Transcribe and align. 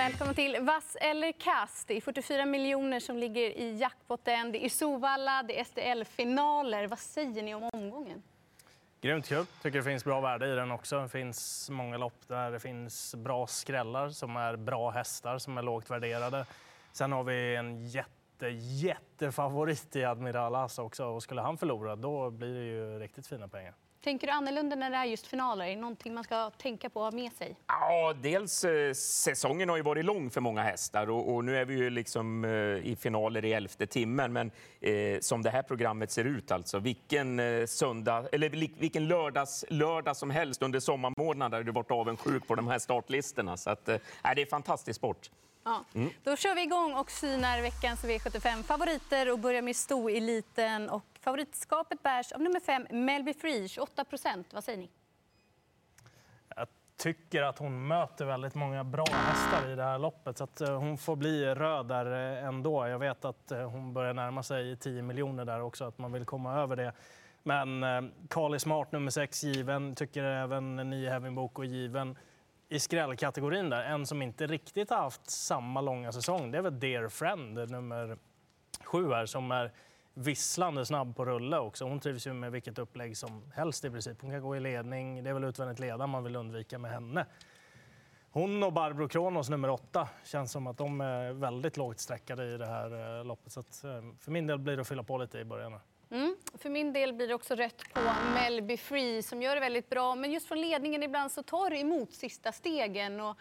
välkommen 0.00 0.34
till 0.34 0.56
Vass 0.60 0.96
eller 1.00 1.32
kast. 1.32 1.88
Det 1.88 1.96
är 1.96 2.00
44 2.00 2.46
miljoner 2.46 3.00
som 3.00 3.16
ligger 3.16 3.58
i 3.58 3.76
jackpotten. 3.76 4.52
Det 4.52 4.64
är 4.64 4.68
Sovalla, 4.68 5.42
det 5.42 5.60
är 5.60 5.64
SDL-finaler. 5.64 6.86
Vad 6.86 6.98
säger 6.98 7.42
ni 7.42 7.54
om 7.54 7.70
omgången? 7.72 8.22
Grymt 9.00 9.28
kul. 9.28 9.46
Tycker 9.62 9.78
det 9.78 9.84
finns 9.84 10.04
bra 10.04 10.20
värde 10.20 10.52
i 10.52 10.54
den 10.54 10.70
också. 10.70 11.00
Det 11.02 11.08
finns 11.08 11.70
många 11.70 11.98
lopp 11.98 12.28
där 12.28 12.50
det 12.50 12.60
finns 12.60 13.14
bra 13.14 13.46
skrällar 13.46 14.10
som 14.10 14.36
är 14.36 14.56
bra 14.56 14.90
hästar 14.90 15.38
som 15.38 15.58
är 15.58 15.62
lågt 15.62 15.90
värderade. 15.90 16.46
Sen 16.92 17.12
har 17.12 17.24
vi 17.24 17.56
en 17.56 17.86
jätte, 17.86 18.10
jättefavorit 18.48 19.96
i 19.96 20.04
Admiral 20.04 20.54
As 20.54 20.78
också 20.78 21.04
och 21.04 21.22
skulle 21.22 21.40
han 21.40 21.58
förlora 21.58 21.96
då 21.96 22.30
blir 22.30 22.54
det 22.54 22.64
ju 22.64 22.98
riktigt 22.98 23.26
fina 23.26 23.48
pengar. 23.48 23.74
Tänker 24.04 24.26
du 24.26 24.32
annorlunda 24.32 24.76
när 24.76 24.90
det 24.90 24.96
är 24.96 25.04
just 25.04 25.26
finaler? 25.26 25.64
Är 25.64 25.70
det 25.70 25.80
någonting 25.80 26.14
man 26.14 26.24
ska 26.24 26.50
tänka 26.50 26.90
på 26.90 27.00
och 27.00 27.06
ha 27.06 27.12
med 27.12 27.32
sig? 27.32 27.56
Ja, 27.66 28.14
dels 28.22 28.64
eh, 28.64 28.92
säsongen 28.92 29.68
har 29.68 29.76
ju 29.76 29.82
varit 29.82 30.04
lång 30.04 30.30
för 30.30 30.40
många 30.40 30.62
hästar 30.62 31.10
och, 31.10 31.34
och 31.34 31.44
nu 31.44 31.56
är 31.56 31.64
vi 31.64 31.74
ju 31.74 31.90
liksom 31.90 32.44
eh, 32.44 32.50
i 32.90 32.96
finaler 33.00 33.44
i 33.44 33.52
elfte 33.52 33.86
timmen. 33.86 34.32
Men 34.32 34.50
eh, 34.80 35.20
som 35.20 35.42
det 35.42 35.50
här 35.50 35.62
programmet 35.62 36.10
ser 36.10 36.24
ut 36.24 36.50
alltså, 36.50 36.78
vilken 36.78 37.40
eh, 37.40 37.66
söndag 37.66 38.28
eller 38.32 38.48
vilken 38.80 39.08
lördags, 39.08 39.64
lördag 39.68 40.16
som 40.16 40.30
helst 40.30 40.62
under 40.62 40.80
sommarmånaderna 40.80 41.56
har 41.56 41.64
du 41.64 41.72
varit 41.72 41.90
avundsjuk 41.90 42.46
på 42.46 42.54
de 42.54 42.68
här 42.68 42.78
startlistorna. 42.78 43.56
Så 43.56 43.70
att, 43.70 43.88
eh, 43.88 43.96
det 44.34 44.42
är 44.42 44.46
fantastisk 44.46 44.96
sport. 44.96 45.30
Ja. 45.64 45.84
Mm. 45.94 46.10
Då 46.24 46.36
kör 46.36 46.54
vi 46.54 46.62
igång 46.62 46.94
och 46.94 47.10
synar 47.10 47.62
veckans 47.62 48.04
V75 48.04 48.62
favoriter 48.62 49.32
och 49.32 49.38
börjar 49.38 49.62
med 49.62 49.76
stoeliten. 49.76 50.90
Och 50.90 51.04
favoritskapet 51.20 52.02
bärs 52.02 52.32
av 52.32 52.40
nummer 52.40 52.60
fem, 52.60 52.86
Melby 52.90 53.34
Free, 53.34 53.68
28 53.68 54.04
procent. 54.04 54.52
Vad 54.52 54.64
säger 54.64 54.78
ni? 54.78 54.90
Jag 56.56 56.68
tycker 56.96 57.42
att 57.42 57.58
hon 57.58 57.86
möter 57.86 58.24
väldigt 58.24 58.54
många 58.54 58.84
bra 58.84 59.06
hästar 59.10 59.70
i 59.70 59.74
det 59.74 59.82
här 59.82 59.98
loppet. 59.98 60.38
Så 60.38 60.44
att 60.44 60.60
eh, 60.60 60.78
hon 60.78 60.98
får 60.98 61.16
bli 61.16 61.54
röd 61.54 61.86
där 61.86 62.36
eh, 62.36 62.44
ändå. 62.44 62.88
Jag 62.88 62.98
vet 62.98 63.24
att 63.24 63.50
eh, 63.50 63.70
hon 63.70 63.92
börjar 63.92 64.14
närma 64.14 64.42
sig 64.42 64.76
10 64.76 65.02
miljoner 65.02 65.44
där 65.44 65.60
också, 65.60 65.84
att 65.84 65.98
man 65.98 66.12
vill 66.12 66.24
komma 66.24 66.54
över 66.54 66.76
det. 66.76 66.92
Men 67.42 67.84
Carly 68.28 68.58
Smart, 68.58 68.92
nummer 68.92 69.10
6, 69.10 69.44
given. 69.44 69.94
Tycker 69.94 70.24
även 70.24 70.76
Nio 70.76 71.10
Heaven 71.10 71.34
Boko 71.34 71.64
given 71.64 72.18
i 72.70 72.78
skrällkategorin 72.78 73.70
där, 73.70 73.82
en 73.82 74.06
som 74.06 74.22
inte 74.22 74.46
riktigt 74.46 74.90
har 74.90 74.96
haft 74.96 75.30
samma 75.30 75.80
långa 75.80 76.12
säsong, 76.12 76.50
det 76.50 76.58
är 76.58 76.62
väl 76.62 76.80
Dear 76.80 77.08
Friend, 77.08 77.70
nummer 77.70 78.18
sju 78.84 79.12
här, 79.12 79.26
som 79.26 79.50
är 79.50 79.72
visslande 80.14 80.86
snabb 80.86 81.16
på 81.16 81.24
rulle 81.24 81.58
också. 81.58 81.84
Hon 81.84 82.00
trivs 82.00 82.26
ju 82.26 82.32
med 82.32 82.52
vilket 82.52 82.78
upplägg 82.78 83.16
som 83.16 83.52
helst 83.54 83.84
i 83.84 83.90
princip. 83.90 84.22
Hon 84.22 84.30
kan 84.30 84.42
gå 84.42 84.56
i 84.56 84.60
ledning, 84.60 85.24
det 85.24 85.30
är 85.30 85.34
väl 85.34 85.44
utvändigt 85.44 85.78
leda 85.78 86.06
man 86.06 86.24
vill 86.24 86.36
undvika 86.36 86.78
med 86.78 86.90
henne. 86.90 87.26
Hon 88.30 88.62
och 88.62 88.72
Barbro 88.72 89.08
Kronos, 89.08 89.50
nummer 89.50 89.70
åtta, 89.70 90.08
känns 90.24 90.52
som 90.52 90.66
att 90.66 90.78
de 90.78 91.00
är 91.00 91.32
väldigt 91.32 91.76
lågt 91.76 91.98
sträckade 91.98 92.54
i 92.54 92.56
det 92.56 92.66
här 92.66 93.18
eh, 93.18 93.24
loppet. 93.24 93.52
Så 93.52 93.60
att, 93.60 93.84
eh, 93.84 94.02
för 94.20 94.30
min 94.30 94.46
del 94.46 94.58
blir 94.58 94.76
det 94.76 94.80
att 94.80 94.88
fylla 94.88 95.02
på 95.02 95.18
lite 95.18 95.38
i 95.38 95.44
början. 95.44 95.80
Mm. 96.10 96.36
För 96.58 96.70
min 96.70 96.92
del 96.92 97.12
blir 97.12 97.28
det 97.28 97.34
också 97.34 97.54
rött 97.54 97.82
på 97.92 98.00
Melby 98.34 98.76
Free 98.76 99.22
som 99.22 99.42
gör 99.42 99.54
det 99.54 99.60
väldigt 99.60 99.90
bra. 99.90 100.14
Men 100.14 100.32
just 100.32 100.46
från 100.46 100.60
ledningen 100.60 101.02
ibland 101.02 101.32
så 101.32 101.42
tar 101.42 101.70
det 101.70 101.76
emot 101.76 102.12
sista 102.12 102.52
stegen. 102.52 103.20
Och 103.20 103.36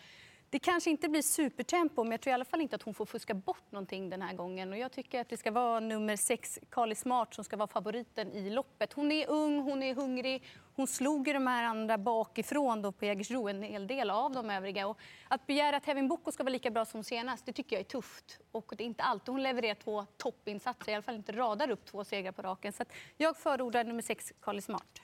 det 0.49 0.59
kanske 0.59 0.89
inte 0.89 1.09
blir 1.09 1.21
supertempo, 1.21 2.03
men 2.03 2.11
jag 2.11 2.21
tror 2.21 2.31
i 2.31 2.33
alla 2.33 2.45
fall 2.45 2.61
inte 2.61 2.75
att 2.75 2.81
hon 2.81 2.93
får 2.93 3.05
fuska 3.05 3.33
bort 3.33 3.71
någonting 3.71 4.09
den 4.09 4.21
här 4.21 4.33
gången. 4.33 4.71
Och 4.71 4.77
jag 4.77 4.91
tycker 4.91 5.21
att 5.21 5.29
det 5.29 5.37
ska 5.37 5.51
vara 5.51 5.79
nummer 5.79 6.15
sex, 6.15 6.59
Kali 6.69 6.95
Smart, 6.95 7.33
som 7.33 7.43
ska 7.43 7.57
vara 7.57 7.67
favoriten 7.67 8.31
i 8.31 8.49
loppet. 8.49 8.93
Hon 8.93 9.11
är 9.11 9.29
ung, 9.29 9.59
hon 9.59 9.83
är 9.83 9.95
hungrig. 9.95 10.43
Hon 10.75 10.87
slog 10.87 11.27
ju 11.27 11.33
de 11.33 11.47
här 11.47 11.63
andra 11.63 11.97
bakifrån 11.97 12.81
då 12.81 12.91
på 12.91 13.05
Jägersro, 13.05 13.47
en 13.47 13.63
hel 13.63 13.87
del 13.87 14.09
av 14.09 14.31
de 14.31 14.49
övriga. 14.49 14.87
Och 14.87 14.97
att 15.27 15.47
begära 15.47 15.77
att 15.77 15.85
Hevin 15.85 16.07
Boko 16.07 16.31
ska 16.31 16.43
vara 16.43 16.51
lika 16.51 16.71
bra 16.71 16.85
som 16.85 17.03
senast, 17.03 17.45
det 17.45 17.53
tycker 17.53 17.75
jag 17.75 17.81
är 17.81 17.89
tufft. 17.89 18.39
Och 18.51 18.73
det 18.77 18.83
är 18.83 18.85
inte 18.85 19.03
alltid 19.03 19.29
hon 19.29 19.43
levererar 19.43 19.75
två 19.75 20.05
toppinsatser, 20.17 20.91
i 20.91 20.95
alla 20.95 21.03
fall 21.03 21.15
inte 21.15 21.31
radar 21.31 21.69
upp 21.69 21.85
två 21.85 22.03
segrar 22.03 22.31
på 22.31 22.41
raken. 22.41 22.73
Så 22.73 22.83
jag 23.17 23.37
förordar 23.37 23.83
nummer 23.83 24.01
sex, 24.01 24.33
Kali 24.41 24.61
Smart. 24.61 25.01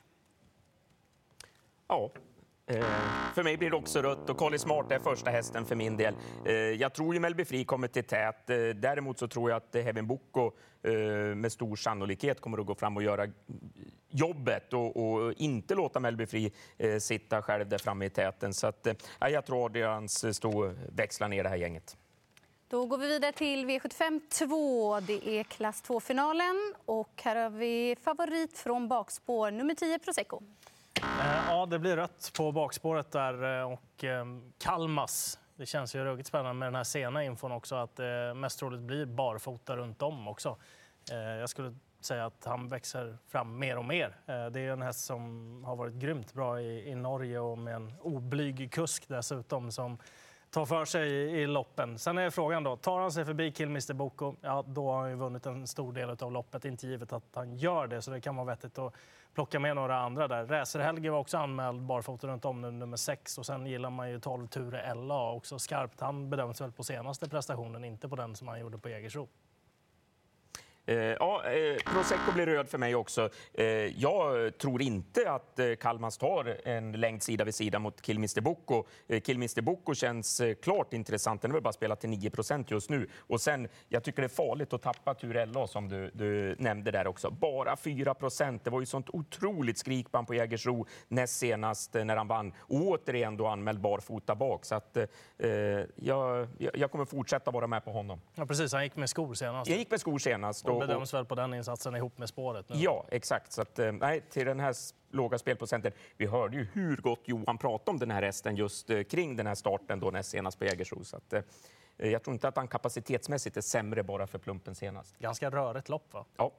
Ja, 1.88 2.12
Eh, 2.68 2.86
för 3.36 3.44
mig 3.44 3.58
blir 3.58 3.70
det 3.70 3.76
också 3.76 4.02
rött 4.02 4.30
och 4.30 4.38
Collie 4.38 4.60
Smart 4.60 4.92
är 4.92 5.00
första 5.00 5.30
hästen 5.30 5.66
för 5.66 5.76
min 5.76 5.98
del. 5.98 6.16
Eh, 6.46 6.54
jag 6.54 6.94
tror 6.94 7.14
ju 7.14 7.20
Melby 7.20 7.46
Fri 7.46 7.66
kommer 7.66 7.88
till 7.88 8.04
tät. 8.04 8.50
Eh, 8.50 8.58
däremot 8.58 9.20
så 9.20 9.28
tror 9.28 9.50
jag 9.50 9.58
att 9.58 9.76
Heaven 9.76 10.08
Boko 10.08 10.52
eh, 10.84 10.94
med 11.36 11.52
stor 11.52 11.76
sannolikhet 11.76 12.42
kommer 12.42 12.58
att 12.58 12.66
gå 12.66 12.76
fram 12.76 12.98
och 12.98 13.04
göra 13.04 13.28
jobbet 14.10 14.74
och, 14.74 14.98
och 14.98 15.34
inte 15.34 15.76
låta 15.76 16.00
Melby 16.00 16.26
Fri 16.26 16.54
eh, 16.78 16.98
sitta 16.98 17.42
själv 17.42 17.70
där 17.70 17.78
framme 17.78 18.06
i 18.06 18.10
täten. 18.10 18.54
Så 18.54 18.68
att, 18.68 18.88
eh, 18.88 18.94
jag 19.20 19.46
tror 19.46 19.78
att 19.78 19.88
hans 19.88 20.36
stå 20.36 20.74
växla 20.90 21.28
ner 21.28 21.44
det 21.44 21.50
här 21.50 21.56
gänget. 21.56 21.98
Då 22.68 22.86
går 22.86 22.98
vi 22.98 23.08
vidare 23.08 23.32
till 23.32 23.66
V75 23.66 24.22
2. 24.30 25.00
Det 25.00 25.30
är 25.30 25.44
klass 25.44 25.84
2-finalen. 25.84 26.74
Och 26.86 27.22
här 27.24 27.36
har 27.36 27.50
vi 27.50 27.96
favorit 28.02 28.58
från 28.58 28.88
bakspår, 28.88 29.52
nummer 29.52 29.74
10 29.74 30.00
Prosecco. 30.00 30.42
Eh, 31.02 31.48
ja, 31.50 31.66
det 31.66 31.80
blir 31.80 31.96
rött 31.96 32.32
på 32.38 32.52
bakspåret 32.52 33.12
där 33.12 33.60
eh, 33.60 33.72
och 33.72 34.04
ehm, 34.04 34.54
Kalmas. 34.58 35.40
Det 35.56 35.66
känns 35.66 35.96
ju 35.96 36.04
ruggigt 36.04 36.28
spännande 36.28 36.54
med 36.54 36.68
den 36.68 36.76
här 36.76 36.84
sena 36.84 37.24
infon 37.24 37.52
också 37.52 37.76
att 37.76 37.96
det 37.96 38.34
mest 38.34 38.60
troligt 38.60 38.82
blir 38.82 39.06
barfota 39.06 39.78
runt 39.78 40.02
om 40.02 40.28
också. 40.28 40.58
Jag 41.40 41.50
skulle 41.50 41.76
säga 42.02 42.26
att 42.26 42.46
han 42.46 42.68
växer 42.68 43.18
fram 43.28 43.60
mer 43.60 43.78
och 43.78 43.86
mer. 43.86 44.18
Det 44.26 44.60
är 44.60 44.72
en 44.72 44.82
häst 44.82 45.06
som 45.06 45.64
har 45.66 45.76
varit 45.76 45.94
grymt 45.94 46.34
bra 46.34 46.62
i, 46.62 46.90
i 46.90 46.96
Norge 46.96 47.40
och 47.40 47.58
med 47.58 47.76
en 47.76 47.94
oblyg 48.02 48.72
kusk 48.72 49.08
dessutom 49.08 49.72
som 49.72 49.98
tar 50.52 50.66
för 50.66 50.86
sig 50.86 51.10
i 51.12 51.48
loppen. 51.48 52.00
Sen 52.00 52.18
är 52.18 52.30
frågan 52.30 52.64
då, 52.64 52.76
tar 52.76 53.00
han 53.00 53.12
sig 53.12 53.26
förbi 53.26 53.52
Kilmister 53.52 53.94
Boko, 53.94 54.36
ja 54.42 54.64
då 54.68 54.92
har 54.92 55.02
han 55.02 55.10
ju 55.10 55.16
vunnit 55.16 55.46
en 55.46 55.68
stor 55.68 55.94
del 55.94 56.10
av 56.10 56.32
loppet. 56.32 56.66
Inte 56.66 56.88
givet 56.88 57.14
att 57.14 57.24
han 57.34 57.54
gör 57.58 57.88
det, 57.88 58.02
så 58.02 58.12
det 58.12 58.22
kan 58.22 58.36
vara 58.36 58.46
vettigt 58.46 58.78
att 58.78 58.94
plocka 59.34 59.60
med 59.60 59.76
några 59.76 60.00
andra 60.00 60.28
där. 60.28 60.46
Racer-Helge 60.46 61.10
var 61.10 61.20
också 61.20 61.38
anmäld 61.38 61.82
barfota 61.82 62.28
runt 62.28 62.46
om 62.46 62.62
nu, 62.62 62.72
nummer 62.72 62.98
6. 62.98 63.38
Och 63.38 63.46
sen 63.46 63.66
gillar 63.66 63.90
man 63.90 64.10
ju 64.10 64.20
12 64.20 64.48
Ture 64.48 64.94
LA 64.94 65.32
också 65.32 65.60
skarpt. 65.60 66.00
Han 66.00 66.30
bedöms 66.30 66.62
väl 66.62 66.72
på 66.72 66.84
senaste 66.84 67.30
prestationen, 67.30 67.84
inte 67.84 68.10
på 68.10 68.16
den 68.16 68.36
som 68.36 68.48
han 68.48 68.60
gjorde 68.60 68.78
på 68.78 68.90
Jägersro. 68.90 69.28
Eh, 70.86 70.96
ja, 70.98 71.44
eh, 71.44 71.94
Prosecco 71.94 72.32
blir 72.34 72.46
röd 72.46 72.70
för 72.70 72.78
mig 72.78 72.96
också. 72.96 73.30
Eh, 73.54 73.66
jag 74.02 74.58
tror 74.58 74.82
inte 74.82 75.32
att 75.32 75.60
Kalmans 75.80 76.18
tar 76.18 76.58
en 76.68 76.92
längd 76.92 77.24
sida 77.24 77.44
vid 77.44 77.56
sida 77.56 77.80
mot 77.80 78.06
Kilmister 78.06 78.42
Bocco. 78.42 78.84
Kilmister 79.24 79.62
Bocco 79.62 79.94
känns 79.94 80.42
klart 80.62 80.94
intressant. 80.94 81.42
Den 81.42 81.52
är 81.52 81.54
väl 81.54 81.64
bara 81.64 81.74
spelat 81.74 82.02
till 82.02 82.10
9% 82.10 82.66
just 82.68 82.90
nu. 82.90 83.10
Och 83.20 83.42
sen, 83.42 83.68
jag 83.90 84.04
tycker 84.04 84.22
det 84.22 84.26
är 84.26 84.30
farligt 84.30 84.74
att 84.74 84.82
tappa 84.82 85.14
Turella 85.14 85.68
som 85.68 85.90
du, 85.90 86.12
du 86.14 86.56
nämnde 86.60 86.92
där 86.92 87.08
också. 87.08 87.32
Bara 87.32 87.76
4% 87.76 88.60
Det 88.64 88.70
var 88.70 88.80
ju 88.80 88.86
sånt 88.86 89.10
otroligt 89.10 89.78
skrikband 89.78 90.28
på 90.28 90.34
Jägersro 90.34 90.88
näst 91.08 91.38
senast 91.38 91.94
när 91.94 92.16
han 92.16 92.28
vann. 92.28 92.54
Och 92.60 92.82
återigen 92.82 93.38
då 93.38 93.48
anmäld 93.48 93.82
barfota 93.82 94.36
bak. 94.36 94.66
Så 94.66 94.76
att, 94.76 94.98
eh, 94.98 95.50
jag, 95.96 96.48
jag 96.74 96.92
kommer 96.92 97.06
fortsätta 97.06 97.52
vara 97.52 97.68
med 97.68 97.86
på 97.86 97.92
honom. 97.92 98.22
Ja, 98.36 98.46
precis. 98.46 98.74
Han 98.74 98.84
gick 98.84 98.96
med 98.96 99.10
skor 99.10 99.34
senast. 99.34 99.70
Jag 99.70 99.80
gick 99.80 99.92
med 99.92 100.00
skor 100.00 100.20
senast. 100.20 100.66
Och 100.76 100.88
bedöms 100.88 101.14
väl 101.14 101.26
på 101.26 101.36
den 101.36 101.54
insatsen 101.54 101.96
ihop 101.96 102.18
med 102.18 102.30
spåret? 102.30 102.70
Nu. 102.70 102.76
Ja, 102.78 103.06
exakt. 103.12 103.52
Så 103.52 103.62
att, 103.62 103.80
eh, 103.80 103.92
nej, 103.92 104.22
till 104.30 104.46
den 104.46 104.60
här 104.60 104.76
låga 105.12 105.38
spelprocenten. 105.38 105.92
Vi 106.18 106.26
hörde 106.26 106.58
ju 106.58 106.68
hur 106.74 106.98
gott 106.98 107.22
Johan 107.26 107.58
pratade 107.58 107.92
om 107.92 108.00
den 108.00 108.12
här 108.12 108.22
hästen 108.22 108.56
just 108.56 108.90
eh, 108.90 109.04
kring 109.04 109.36
den 109.36 109.48
här 109.48 109.56
starten 109.56 110.00
då 110.00 110.12
näst 110.12 110.30
senast 110.30 110.60
på 110.60 110.66
Jägersro. 110.66 111.04
Så 111.04 111.18
att, 111.18 111.34
eh, 111.34 111.42
jag 111.98 112.24
tror 112.24 112.34
inte 112.34 112.48
att 112.48 112.58
han 112.58 112.68
kapacitetsmässigt 112.68 113.58
är 113.58 113.62
sämre 113.62 114.04
bara 114.04 114.28
för 114.28 114.40
plumpen 114.40 114.76
senast. 114.76 115.20
Ganska 115.20 115.50
rörigt 115.50 115.90
lopp, 115.90 116.14
va? 116.14 116.26
Ja. 116.38 116.52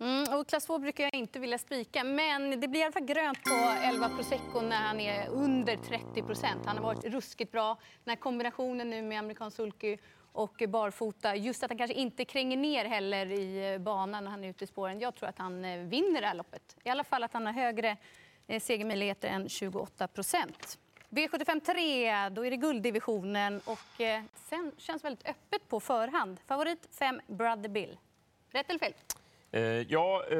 Mm, 0.00 0.38
och 0.38 0.48
klass 0.48 0.66
2 0.66 0.78
brukar 0.78 1.04
jag 1.04 1.14
inte 1.14 1.38
vilja 1.38 1.58
spika, 1.58 2.04
men 2.04 2.60
det 2.60 2.68
blir 2.68 2.80
i 2.80 2.82
alla 2.82 2.92
fall 2.92 3.04
grönt 3.04 3.44
på 3.44 3.72
11 3.82 4.08
Prosecco 4.16 4.60
när 4.60 4.76
han 4.76 5.00
är 5.00 5.28
under 5.28 5.76
30 5.76 6.22
procent. 6.22 6.66
Han 6.66 6.76
har 6.76 6.84
varit 6.84 7.04
ruskigt 7.04 7.52
bra. 7.52 7.78
Den 8.04 8.10
här 8.10 8.16
kombinationen 8.16 8.90
nu 8.90 9.02
med 9.02 9.18
amerikansk 9.18 9.56
sulky 9.56 9.96
och 10.32 10.62
barfota. 10.68 11.36
Just 11.36 11.62
att 11.62 11.70
han 11.70 11.78
kanske 11.78 11.94
inte 11.94 12.24
kränger 12.24 12.56
ner 12.56 12.84
heller 12.84 13.26
i 13.26 13.72
eh, 13.72 13.78
banan 13.78 14.24
när 14.24 14.30
han 14.30 14.44
är 14.44 14.48
ute 14.48 14.64
i 14.64 14.66
spåren. 14.66 15.00
Jag 15.00 15.14
tror 15.14 15.28
att 15.28 15.38
han 15.38 15.64
eh, 15.64 15.78
vinner 15.78 16.20
det 16.20 16.26
här 16.26 16.34
loppet. 16.34 16.76
I 16.84 16.88
alla 16.88 17.04
fall 17.04 17.24
att 17.24 17.32
han 17.32 17.46
har 17.46 17.52
högre 17.52 17.96
eh, 18.46 18.60
segermöjligheter 18.60 19.28
än 19.28 19.48
28 19.48 20.08
procent. 20.08 20.78
V75 21.10 21.60
3, 21.60 22.28
då 22.28 22.46
är 22.46 22.50
det 22.50 22.56
gulddivisionen 22.56 23.60
och 23.64 24.00
sen 24.34 24.72
känns 24.76 25.04
väldigt 25.04 25.28
öppet 25.28 25.68
på 25.68 25.80
förhand. 25.80 26.40
Favorit 26.46 26.88
5, 26.90 27.20
Brother 27.26 27.68
Bill. 27.68 27.98
Rätt 28.50 28.70
eller 28.70 28.78
fel? 28.78 28.94
Eh, 29.50 29.62
ja, 29.62 30.24
eh, 30.30 30.38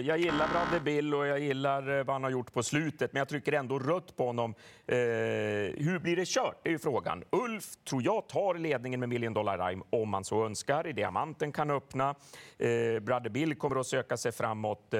jag 0.00 0.18
gillar 0.18 0.48
Bradley 0.48 0.80
Bill 0.80 1.14
och 1.14 1.26
jag 1.26 1.40
gillar 1.40 1.98
eh, 1.98 2.04
vad 2.04 2.14
han 2.14 2.24
har 2.24 2.30
gjort 2.30 2.52
på 2.52 2.62
slutet, 2.62 3.12
men 3.12 3.20
jag 3.20 3.28
trycker 3.28 3.52
ändå 3.52 3.78
rött 3.78 4.16
på 4.16 4.26
honom. 4.26 4.54
Eh, 4.86 4.96
hur 4.96 5.98
blir 5.98 6.16
det 6.16 6.28
kört? 6.28 6.60
Det 6.62 6.68
är 6.68 6.72
ju 6.72 6.78
frågan. 6.78 7.24
Ulf 7.30 7.64
tror 7.88 8.02
jag 8.02 8.28
tar 8.28 8.54
ledningen 8.54 9.00
med 9.00 9.08
Million 9.08 9.34
Dollar 9.34 9.68
Rhyme 9.68 9.84
om 9.90 10.08
man 10.08 10.24
så 10.24 10.46
önskar. 10.46 10.84
Diamanten 10.84 11.52
kan 11.52 11.70
öppna. 11.70 12.14
Eh, 12.58 13.00
Bradley 13.00 13.30
Bill 13.30 13.54
kommer 13.54 13.80
att 13.80 13.86
söka 13.86 14.16
sig 14.16 14.32
framåt. 14.32 14.94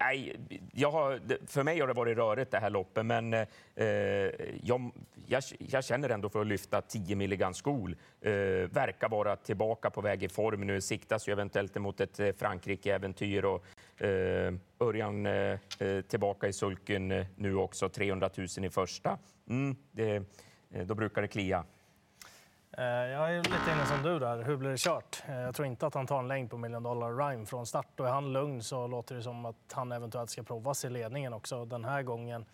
nej, 0.00 0.36
jag 0.72 0.90
har, 0.90 1.20
för 1.46 1.62
mig 1.62 1.80
har 1.80 1.86
det 1.86 1.92
varit 1.92 2.16
rörigt 2.16 2.50
det 2.50 2.58
här 2.58 2.70
loppet, 2.70 3.06
men 3.06 3.34
eh, 3.34 3.46
jag, 4.62 4.90
jag, 5.26 5.42
jag, 5.58 5.84
känner 5.84 6.08
ändå 6.08 6.28
för 6.28 6.40
att 6.40 6.46
lyfta 6.46 6.80
10 6.80 7.16
milligan 7.16 7.54
skol. 7.54 7.96
Eh, 8.20 8.32
verkar 8.70 9.08
vara 9.08 9.36
tillbaka 9.36 9.90
på 9.90 10.00
väg 10.00 10.22
i 10.22 10.28
form 10.28 10.60
nu, 10.60 10.80
siktas 10.80 11.28
ju 11.28 11.32
eventuellt 11.32 11.76
emot 11.76 11.93
mot 11.94 12.00
ett 12.00 12.20
eh, 12.20 12.32
Frankrike-äventyr 12.32 13.44
och 13.44 13.64
eh, 14.04 14.54
Örjan 14.80 15.26
eh, 15.26 15.58
eh 15.78 16.00
tillbaka 16.08 16.48
i 16.48 16.52
sulken 16.52 17.10
eh, 17.10 17.26
nu 17.36 17.56
också, 17.56 17.88
300 17.88 18.30
000 18.36 18.46
i 18.64 18.70
första. 18.70 19.18
Mm, 19.48 19.76
det, 19.92 20.22
då 20.84 20.94
brukar 20.94 21.22
det 21.22 21.28
klia. 21.28 21.64
Jag 22.76 23.34
är 23.34 23.36
lite 23.36 23.72
inne 23.74 23.86
som 23.86 24.02
du 24.02 24.18
där. 24.18 24.42
Hur 24.42 24.56
blir 24.56 24.70
det 24.70 24.78
kört? 24.78 25.22
Jag 25.28 25.54
tror 25.54 25.66
inte 25.66 25.86
att 25.86 25.94
han 25.94 26.06
tar 26.06 26.18
en 26.18 26.28
längd 26.28 26.50
på 26.50 26.56
Million 26.56 26.82
Dollar 26.82 27.28
Rhyme 27.28 27.46
från 27.46 27.66
start. 27.66 28.00
Och 28.00 28.08
är 28.08 28.12
han 28.12 28.32
lugn 28.32 28.62
så 28.62 28.86
låter 28.86 29.14
det 29.14 29.22
som 29.22 29.44
att 29.44 29.72
han 29.72 29.92
eventuellt 29.92 30.30
ska 30.30 30.42
provas 30.42 30.84
i 30.84 30.90
ledningen 30.90 31.32
också 31.32 31.64
den 31.64 31.84
här 31.84 32.02
gången. 32.02 32.44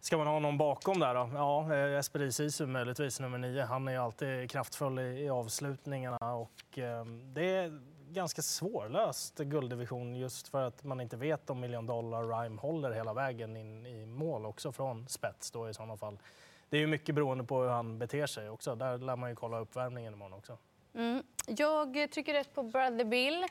Ska 0.00 0.18
man 0.18 0.26
ha 0.26 0.38
någon 0.38 0.58
bakom 0.58 0.98
där 0.98 1.14
då? 1.14 1.30
Ja, 1.34 1.74
eh, 1.74 1.98
Isisu 1.98 2.30
Sisu 2.30 2.66
möjligtvis, 2.66 3.20
nummer 3.20 3.38
nio. 3.38 3.62
Han 3.62 3.88
är 3.88 3.92
ju 3.92 3.98
alltid 3.98 4.50
kraftfull 4.50 4.98
i, 4.98 5.28
avslutningarna 5.28 6.34
och 6.34 6.78
ehm, 6.78 7.34
det 7.34 7.72
ganska 8.12 8.42
svårlöst 8.42 9.38
gulddivision 9.38 10.16
just 10.16 10.48
för 10.48 10.62
att 10.62 10.84
man 10.84 11.00
inte 11.00 11.16
vet 11.16 11.50
om 11.50 11.60
Million 11.60 11.86
Dollar 11.86 12.42
Rhyme 12.42 12.60
håller 12.60 12.90
hela 12.90 13.14
vägen 13.14 13.56
in 13.56 13.86
i 13.86 14.06
mål 14.06 14.46
också 14.46 14.72
från 14.72 15.08
spets 15.08 15.50
då 15.50 15.68
i 15.68 15.74
sådana 15.74 15.96
fall 15.96 16.18
det 16.70 16.76
är 16.76 16.80
ju 16.80 16.86
mycket 16.86 17.14
beroende 17.14 17.44
på 17.44 17.62
hur 17.62 17.68
han 17.68 17.98
beter 17.98 18.26
sig 18.26 18.48
också. 18.50 18.74
Där 18.74 18.98
lär 18.98 19.16
man 19.16 19.30
ju 19.30 19.36
kolla 19.36 19.58
uppvärmningen 19.58 20.12
imorgon 20.12 20.32
också. 20.38 20.58
Mm. 20.94 21.22
Jag 21.46 22.10
trycker 22.12 22.32
rätt 22.34 22.54
på 22.54 22.62
Brother 22.62 23.04
Bill. 23.04 23.44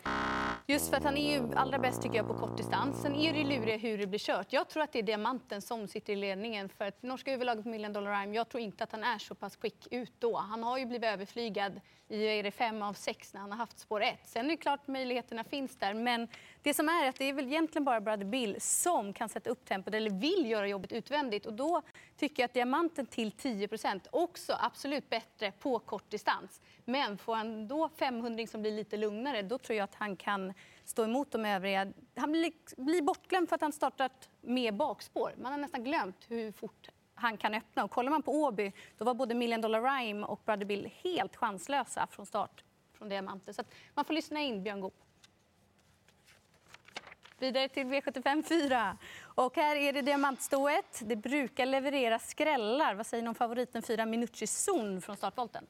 Just 0.70 0.90
för 0.90 0.98
att 0.98 1.04
han 1.04 1.18
är 1.18 1.38
ju 1.38 1.56
allra 1.56 1.80
bäst 1.80 2.02
tycker 2.02 2.16
jag 2.16 2.28
på 2.28 2.34
kortdistans. 2.34 3.02
Sen 3.02 3.16
är 3.16 3.34
det 3.34 3.44
luriga 3.44 3.78
hur 3.78 3.98
det 3.98 4.08
blir 4.08 4.20
kört. 4.20 4.54
Jag 4.54 4.70
tror 4.70 4.84
att 4.84 4.92
det 4.92 5.00
är 5.00 5.04
diamanten 5.04 5.62
som 5.62 5.88
sitter 5.88 6.14
i 6.14 6.16
ledningen. 6.16 6.70
För 6.70 6.86
att 6.86 7.04
norska 7.04 7.34
överlaget 7.34 7.64
på 7.64 7.70
Million 7.70 7.94
Dollar 7.94 8.22
Rhyme, 8.22 8.36
jag 8.36 8.50
tror 8.50 8.64
inte 8.64 8.84
att 8.84 8.92
han 8.92 9.04
är 9.04 9.18
så 9.18 9.36
pass 9.36 9.56
quick 9.56 9.88
ut 9.92 10.14
då. 10.20 10.38
Han 10.38 10.64
har 10.64 10.78
ju 10.78 10.86
blivit 10.86 11.10
överflygad 11.10 11.82
i 12.08 12.26
är 12.26 12.44
det 12.44 12.52
fem 12.52 12.82
av 12.82 12.94
sex 12.94 13.34
när 13.34 13.42
han 13.42 13.52
har 13.52 13.58
haft 13.58 13.80
spår 13.80 14.04
ett. 14.04 14.20
Sen 14.24 14.46
är 14.46 14.50
det 14.50 14.58
klart 14.58 14.88
möjligheterna 14.88 15.44
finns 15.44 15.78
där. 15.78 15.94
Men 15.94 16.28
det 16.62 16.74
som 16.74 16.90
är 16.90 17.10
att 17.10 17.16
det 17.16 17.26
är 17.26 17.34
väl 17.34 17.46
egentligen 17.46 17.86
bara 17.86 18.02
Brother 18.02 18.26
Bill 18.26 18.56
som 18.60 19.14
kan 19.14 19.30
sätta 19.30 19.50
upp 19.50 19.66
tempot 19.66 19.94
eller 19.94 20.10
vill 20.10 20.50
göra 20.50 20.68
jobbet 20.68 20.92
utvändigt. 20.92 21.46
Och 21.46 21.54
då 21.54 21.82
tycker 22.18 22.44
jag 22.44 22.48
att 22.48 22.54
diamanten 22.54 23.06
till 23.06 23.32
10% 23.32 24.08
också 24.12 24.58
absolut 24.60 25.10
bättre 25.10 25.52
på 25.52 25.80
kort 25.80 26.10
distans. 26.10 26.62
Men 26.86 27.18
får 27.18 27.36
han 27.36 27.68
då 27.68 27.90
500 27.90 28.48
som 28.48 28.62
blir 28.62 28.72
lite 28.72 28.98
lugnare, 28.98 29.42
då 29.42 29.58
tror 29.58 29.78
jag 29.78 29.84
att 29.84 29.96
han 29.96 30.16
kan 30.16 30.54
stå 30.86 31.04
emot 31.04 31.32
de 31.32 31.46
övriga. 31.46 31.94
Han 32.16 32.32
blir, 32.32 32.52
blir 32.84 33.02
bortglömd 33.02 33.50
för 33.50 33.56
att 33.56 33.62
han 33.62 33.74
startat 33.74 34.30
med 34.42 34.74
bakspår. 34.74 35.34
Man 35.38 35.52
har 35.52 35.60
nästan 35.60 35.84
glömt 35.84 36.26
hur 36.28 36.52
fort 36.52 36.90
han 37.16 37.38
kan 37.38 37.54
öppna. 37.54 37.84
Och 37.84 37.92
kollar 37.92 38.12
man 38.12 38.22
på 38.22 38.32
Åby, 38.32 38.72
då 38.98 39.06
var 39.06 39.14
både 39.14 39.36
Million 39.36 39.62
Dollar 39.62 39.82
Rhyme 39.82 40.26
och 40.26 40.42
Brother 40.46 40.66
Bill 40.66 40.92
helt 41.04 41.36
chanslösa 41.36 42.08
från 42.12 42.26
start 42.26 42.64
från 42.94 43.10
Diamanter. 43.10 43.54
Så 43.54 43.64
man 43.94 44.06
får 44.06 44.14
lyssna 44.14 44.40
in 44.40 44.64
Björn 44.64 44.82
Goop. 44.82 45.04
Vidare 47.40 47.70
till 47.70 47.88
V75 47.88 48.44
4. 48.44 48.98
Och 49.36 49.56
här 49.56 49.76
är 49.76 49.94
det 49.94 50.02
diamantstået. 50.02 51.02
Det 51.02 51.16
brukar 51.16 51.66
leverera 51.66 52.20
skrällar. 52.20 52.96
Vad 52.96 53.06
säger 53.06 53.24
ni 53.24 53.30
om 53.30 53.36
favoriten 53.36 53.82
4 53.82 54.06
Minucci 54.06 54.48
Zon 54.48 55.02
från 55.02 55.18
startvolten? 55.18 55.66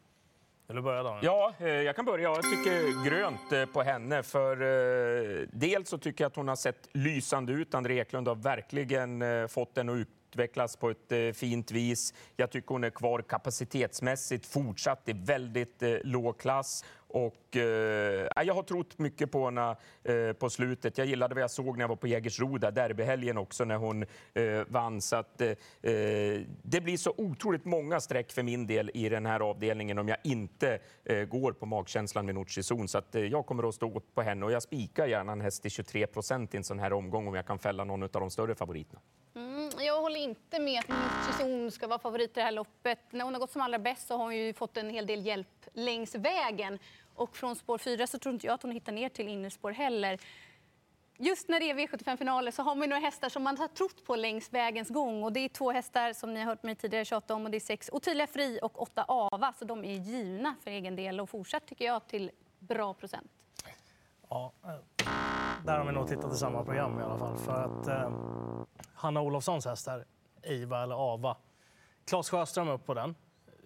Vill 0.68 0.76
du 0.76 0.82
börja 0.82 1.04
Daniel? 1.04 1.26
Ja, 1.26 1.54
eh, 1.60 1.68
jag 1.68 1.96
kan 1.96 2.06
börja. 2.06 2.24
Jag 2.24 2.44
tycker 2.44 3.06
grönt 3.10 3.52
eh, 3.52 3.66
på 3.66 3.82
henne. 3.82 4.24
För 4.24 4.62
eh, 4.62 5.48
dels 5.52 5.90
så 5.90 5.98
tycker 5.98 6.24
jag 6.24 6.30
att 6.30 6.36
hon 6.36 6.48
har 6.48 6.56
sett 6.56 6.90
lysande 6.92 7.54
ut. 7.54 7.74
André 7.74 8.00
Eklund 8.00 8.28
har 8.28 8.36
verkligen 8.36 9.24
fått 9.50 9.76
den 9.76 9.90
att 9.90 9.96
utvecklas 9.96 10.76
på 10.76 10.90
ett 10.90 11.38
fint 11.38 11.72
vis. 11.72 12.14
Jag 12.36 12.52
tycker 12.52 12.68
hon 12.68 12.84
är 12.84 12.90
kvar 12.90 13.22
kapacitetsmässigt 13.22 14.46
fortsatt 14.46 15.10
i 15.10 15.14
väldigt 15.14 15.84
låg 16.04 16.40
klass. 16.40 16.86
Och, 17.08 17.56
eh, 17.56 18.28
jag 18.46 18.54
har 18.54 18.64
trott 18.64 19.00
mycket 19.00 19.32
på 19.32 19.46
henne 19.46 19.76
eh, 20.04 20.34
på 20.34 20.50
slutet. 20.50 20.98
Jag 20.98 21.08
gillade 21.08 21.36
vad 21.36 21.44
jag 21.44 21.52
såg 21.52 21.78
när 21.78 21.84
jag 21.84 21.90
var 21.90 21.96
på 21.96 22.08
Jägersro, 22.08 22.58
derbyhelgen 22.58 23.38
också, 23.38 23.66
när 23.66 23.76
hon 23.76 24.06
eh, 24.34 24.64
vann. 24.68 25.02
Så 25.02 25.16
att, 25.16 25.42
eh, 25.42 25.50
eh, 25.82 26.42
det 26.64 26.82
blir 26.82 26.98
så 26.98 27.14
otroligt 27.18 27.66
många 27.66 28.00
streck 28.00 28.32
för 28.32 28.44
min 28.44 28.68
del 28.68 28.92
i 28.94 29.10
den 29.10 29.26
här 29.26 29.40
avdelningen 29.40 29.98
om 29.98 30.08
jag 30.08 30.18
inte 30.24 30.80
eh, 31.06 31.24
går 31.24 31.52
på 31.52 31.66
magkänslan 31.66 32.26
med 32.26 32.36
Nutchizon. 32.36 32.88
Så 32.88 32.98
att, 32.98 33.16
eh, 33.16 33.22
jag 33.22 33.46
kommer 33.46 33.70
att 33.70 33.76
stå 33.76 34.00
på 34.00 34.22
henne 34.22 34.46
och 34.46 34.52
jag 34.52 34.64
spikar 34.64 35.08
gärna 35.08 35.32
en 35.32 35.42
häst 35.42 35.62
till 35.62 35.72
23 35.72 36.08
procent 36.08 36.54
i 36.54 36.58
en 36.58 36.64
sån 36.64 36.80
här 36.80 36.94
omgång 36.94 37.28
om 37.28 37.36
jag 37.36 37.48
kan 37.48 37.60
fälla 37.60 37.84
någon 37.84 38.04
av 38.04 38.10
de 38.12 38.30
större 38.30 38.56
favoriterna. 38.56 39.02
Mm, 39.36 39.57
jag 39.80 40.02
håller 40.02 40.20
inte 40.20 40.60
med 40.60 40.80
att 40.80 40.88
Nutchizon 40.88 41.72
ska 41.72 41.88
vara 41.88 42.00
favorit 42.00 42.30
i 42.30 42.34
det 42.34 42.42
här 42.42 42.52
loppet. 42.52 43.00
När 43.10 43.26
hon 43.26 43.34
har 43.34 43.42
gått 43.42 43.52
som 43.52 43.62
allra 43.62 43.80
bäst 43.80 44.08
så 44.08 44.18
har 44.18 44.24
hon 44.24 44.36
ju 44.36 44.54
fått 44.54 44.78
en 44.78 44.90
hel 44.90 45.06
del 45.06 45.26
hjälp 45.26 45.66
längs 45.74 46.16
vägen. 46.16 46.80
Och 47.16 47.36
från 47.36 47.56
spår 47.56 47.78
4 47.78 48.08
så 48.08 48.20
tror 48.20 48.34
inte 48.34 48.48
jag 48.48 48.54
att 48.54 48.62
hon 48.62 48.72
hittar 48.72 48.92
ner 48.92 49.10
till 49.10 49.28
innerspår 49.28 49.72
heller. 49.72 50.20
Just 51.20 51.48
när 51.48 51.60
det 51.60 51.70
är 51.70 51.76
V75-finaler 51.76 52.52
så 52.52 52.64
har 52.64 52.76
man 52.76 52.90
några 52.90 53.02
hästar 53.02 53.30
som 53.30 53.44
man 53.44 53.58
har 53.58 53.68
trott 53.68 54.06
på 54.06 54.16
längs 54.16 54.54
vägens 54.54 54.90
gång. 54.90 55.24
Och 55.24 55.34
det 55.34 55.40
är 55.40 55.50
två 55.50 55.72
hästar 55.72 56.14
som 56.14 56.34
ni 56.34 56.40
har 56.40 56.46
hört 56.48 56.64
mig 56.64 56.76
tidigare 56.76 57.06
tjata 57.06 57.34
om. 57.34 57.46
Och 57.46 57.52
det 57.52 57.58
är 57.58 57.60
sex 57.60 57.90
Ottilia 57.94 58.28
Fri 58.28 58.60
och 58.62 58.82
åtta 58.82 59.06
Ava. 59.08 59.54
Så 59.60 59.66
de 59.66 59.86
är 59.86 59.94
givna 59.94 60.56
för 60.64 60.72
egen 60.72 60.96
del. 60.96 61.20
Och 61.20 61.30
fortsatt 61.30 61.66
tycker 61.68 61.86
jag 61.86 62.08
till 62.08 62.32
bra 62.60 62.94
procent. 62.94 63.32
Ja, 64.30 64.52
eh, 64.64 65.06
där 65.66 65.78
har 65.78 65.86
vi 65.86 65.92
nog 65.92 66.08
tittat 66.08 66.34
i 66.34 66.38
samma 66.38 66.64
program 66.64 67.00
i 67.00 67.04
alla 67.04 67.18
fall. 67.18 67.38
För 67.38 67.64
att 67.64 67.88
eh, 67.88 68.12
Hanna 68.98 69.22
Olofssons 69.22 69.66
hästar, 69.66 70.06
Iva 70.44 70.84
eller 70.84 71.14
Ava. 71.14 71.38
Claes 72.06 72.30
Sjöström 72.30 72.70
upp 72.70 72.86
på 72.86 72.94
den 72.94 73.16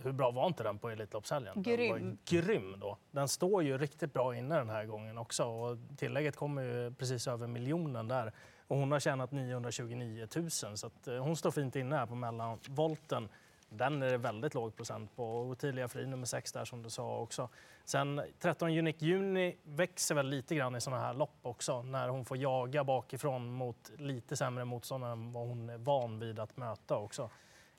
hur 0.04 0.12
bra 0.12 0.31
var 0.31 0.48
inte 0.48 0.63
den 0.63 0.80
på 0.80 0.89
Elitloppshelgen? 0.89 1.63
Grym. 1.63 2.18
Grym 2.25 2.80
då. 2.80 2.98
Den 3.12 3.28
står 3.28 3.63
ju 3.63 3.78
riktigt 3.78 4.13
bra 4.13 4.36
inne 4.36 4.57
den 4.57 4.69
här 4.69 4.86
gången 4.86 5.18
också 5.18 5.44
och 5.44 5.78
tillägget 5.98 6.36
kommer 6.36 6.62
ju 6.62 6.94
precis 6.94 7.28
över 7.28 7.48
miljonen 7.48 8.07
där. 8.07 8.33
Och 8.68 8.78
hon 8.78 8.92
har 8.92 9.00
tjänat 9.00 9.31
929 9.31 10.28
000 10.36 10.51
så 10.51 10.89
eh, 11.07 11.24
hon 11.24 11.36
står 11.36 11.51
fint 11.51 11.75
inne 11.75 11.95
här 11.95 12.06
på 12.06 12.16
mellanvolten. 12.16 13.30
Den 13.73 14.03
är 14.03 14.12
det 14.12 14.18
väldigt 14.18 14.53
låg 14.53 14.75
procent 14.75 15.15
på. 15.15 15.41
Ottilia 15.41 15.88
Fri 15.88 16.06
nummer 16.07 16.25
6 16.25 16.51
där 16.51 16.65
som 16.65 16.83
du 16.83 16.89
sa 16.89 17.18
också. 17.18 17.50
Sen 17.85 18.21
13 18.39 18.69
Unique 18.69 19.06
Juni 19.06 19.57
växer 19.63 20.15
väl 20.15 20.27
lite 20.29 20.56
grann 20.56 20.75
i 20.75 20.81
sådana 20.81 21.01
här 21.01 21.13
lopp 21.13 21.38
också 21.41 21.81
när 21.83 22.07
hon 22.07 22.25
får 22.25 22.38
jaga 22.38 22.83
bakifrån 22.83 23.51
mot 23.51 23.91
lite 23.97 24.38
sämre 24.38 24.65
motståndare 24.65 25.12
än 25.12 25.31
vad 25.31 25.47
hon 25.47 25.69
är 25.69 25.77
van 25.77 26.19
vid 26.19 26.39
att 26.39 26.57
möta 26.57 26.97
också. 26.97 27.29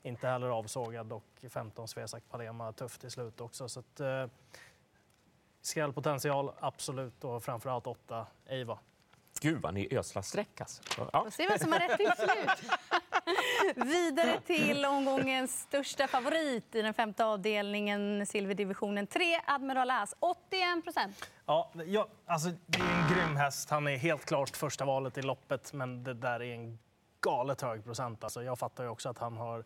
Inte 0.03 0.27
heller 0.27 0.47
avsågad 0.47 1.13
och 1.13 1.45
15 1.49 1.87
Svesak 1.87 2.23
Palema 2.29 2.71
tufft 2.71 3.03
i 3.03 3.09
slut 3.09 3.41
också. 3.41 3.69
Så 3.69 3.79
att, 3.79 3.99
eh, 3.99 4.25
skrällpotential, 5.61 6.51
absolut. 6.59 7.23
Och 7.23 7.43
framförallt 7.43 7.87
8 7.87 8.27
Eiva. 8.45 8.79
Gud 9.41 9.61
vad 9.61 9.73
ni 9.73 9.97
öslar 9.97 10.21
streck 10.21 10.61
alltså. 10.61 10.81
Ja. 11.13 11.27
se 11.31 11.47
vem 11.47 11.59
som 11.59 11.71
har 11.71 11.79
rätt 11.79 11.97
till 11.97 12.11
slut. 12.17 12.71
Vidare 13.75 14.39
till 14.39 14.85
omgångens 14.85 15.61
största 15.61 16.07
favorit 16.07 16.75
i 16.75 16.81
den 16.81 16.93
femte 16.93 17.25
avdelningen, 17.25 18.25
silverdivisionen 18.25 19.07
3, 19.07 19.23
Admiral 19.45 19.91
As, 19.91 20.15
81 20.19 20.83
procent. 20.83 21.29
Ja, 21.45 21.71
ja, 21.85 22.07
alltså, 22.25 22.49
det 22.65 22.79
är 22.79 22.83
en 22.83 23.15
grym 23.15 23.35
häst. 23.35 23.69
Han 23.69 23.87
är 23.87 23.97
helt 23.97 24.25
klart 24.25 24.57
första 24.57 24.85
valet 24.85 25.17
i 25.17 25.21
loppet, 25.21 25.73
men 25.73 26.03
det 26.03 26.13
där 26.13 26.41
är 26.41 26.53
en 26.53 26.79
galet 27.21 27.61
hög 27.61 27.83
procent. 27.83 28.23
Alltså, 28.23 28.43
jag 28.43 28.59
fattar 28.59 28.83
ju 28.83 28.89
också 28.89 29.09
att 29.09 29.17
han 29.17 29.37
har 29.37 29.63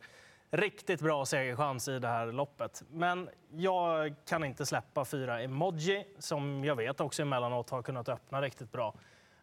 riktigt 0.50 1.02
bra 1.02 1.26
segerchans 1.26 1.88
i 1.88 2.00
det 2.00 2.08
här 2.08 2.32
loppet. 2.32 2.84
Men 2.90 3.30
jag 3.52 4.16
kan 4.26 4.44
inte 4.44 4.66
släppa 4.66 5.06
fyra 5.06 5.42
Emoji 5.42 6.06
som 6.20 6.64
jag 6.64 6.76
vet 6.76 7.02
också 7.02 7.22
emellanåt 7.22 7.70
har 7.70 7.82
kunnat 7.82 8.10
öppna 8.10 8.42
riktigt 8.42 8.72
bra. 8.72 8.94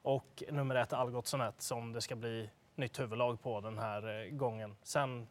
Och 0.02 0.42
nummer 0.50 0.74
ett 0.74 0.92
Algotssonet 0.92 1.62
som 1.62 1.92
det 1.92 2.00
ska 2.00 2.16
bli 2.16 2.50
nytt 2.76 3.00
huvudlag 3.00 3.42
på 3.42 3.60
den 3.60 3.78
här 3.78 4.24
eh, 4.24 4.30
gången. 4.30 4.76
Sen 4.82 5.26